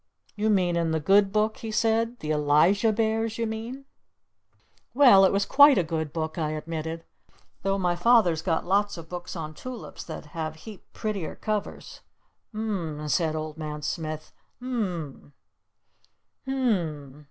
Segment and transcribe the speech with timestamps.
[0.35, 2.21] "You mean in the good book?" he said.
[2.21, 3.85] "The Elijah bears, you mean?"
[4.95, 7.03] "Well, it was quite a good book," I admitted.
[7.61, 12.01] "Though my Father's got lots of books on Tulips that have heap prettier covers!"
[12.51, 14.33] "U m m m," said Old Man Smith.
[14.59, 15.33] "U m m m.
[16.51, 17.11] U m m m."